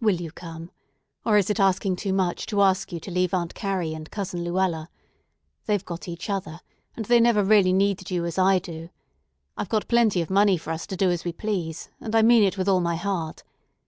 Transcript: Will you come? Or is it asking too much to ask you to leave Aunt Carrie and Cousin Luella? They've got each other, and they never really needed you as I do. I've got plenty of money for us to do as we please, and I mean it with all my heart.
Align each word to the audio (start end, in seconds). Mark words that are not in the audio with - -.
Will 0.00 0.20
you 0.20 0.32
come? 0.32 0.72
Or 1.24 1.36
is 1.36 1.50
it 1.50 1.60
asking 1.60 1.94
too 1.94 2.12
much 2.12 2.46
to 2.46 2.60
ask 2.62 2.90
you 2.90 2.98
to 2.98 3.12
leave 3.12 3.32
Aunt 3.32 3.54
Carrie 3.54 3.94
and 3.94 4.10
Cousin 4.10 4.42
Luella? 4.42 4.90
They've 5.66 5.84
got 5.84 6.08
each 6.08 6.28
other, 6.28 6.62
and 6.96 7.06
they 7.06 7.20
never 7.20 7.44
really 7.44 7.72
needed 7.72 8.10
you 8.10 8.24
as 8.24 8.38
I 8.38 8.58
do. 8.58 8.88
I've 9.56 9.68
got 9.68 9.86
plenty 9.86 10.20
of 10.20 10.30
money 10.30 10.56
for 10.58 10.72
us 10.72 10.84
to 10.88 10.96
do 10.96 11.12
as 11.12 11.24
we 11.24 11.30
please, 11.32 11.90
and 12.00 12.16
I 12.16 12.22
mean 12.22 12.42
it 12.42 12.58
with 12.58 12.68
all 12.68 12.80
my 12.80 12.96
heart. 12.96 13.44